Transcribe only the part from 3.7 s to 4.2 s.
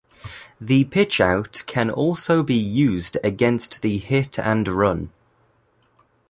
the